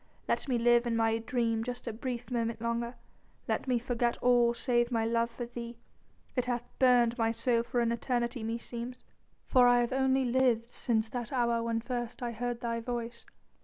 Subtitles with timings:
[0.27, 2.95] Let me live in my dream just a brief moment longer;
[3.47, 5.77] let me forget all save my love for thee.
[6.35, 9.03] It hath burned my soul for an eternity meseems,
[9.45, 13.27] for I have only lived since that hour when first I heard thy voice